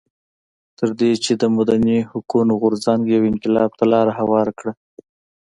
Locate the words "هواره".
4.19-4.51